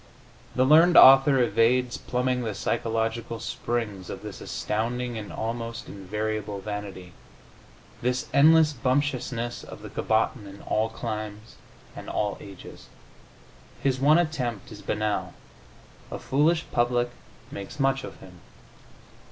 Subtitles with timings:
[0.55, 7.13] The learned author evades plumbing the psychological springs of this astounding and almost invariable vanity,
[8.01, 11.55] this endless bumptiousness of the cabotin in all climes
[11.95, 12.87] and all ages.
[13.83, 15.35] His one attempt is banal:
[16.09, 17.11] "a foolish public
[17.51, 18.39] makes much of him."